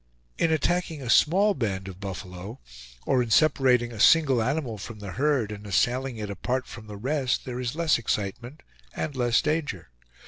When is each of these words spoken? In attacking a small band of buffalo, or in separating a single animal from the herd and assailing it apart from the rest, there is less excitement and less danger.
In 0.39 0.51
attacking 0.51 1.03
a 1.03 1.11
small 1.11 1.53
band 1.53 1.87
of 1.87 1.99
buffalo, 1.99 2.59
or 3.05 3.21
in 3.21 3.29
separating 3.29 3.91
a 3.91 3.99
single 3.99 4.41
animal 4.41 4.79
from 4.79 4.97
the 4.97 5.11
herd 5.11 5.51
and 5.51 5.67
assailing 5.67 6.17
it 6.17 6.31
apart 6.31 6.65
from 6.65 6.87
the 6.87 6.97
rest, 6.97 7.45
there 7.45 7.59
is 7.59 7.75
less 7.75 7.99
excitement 7.99 8.63
and 8.95 9.15
less 9.15 9.43
danger. 9.43 9.89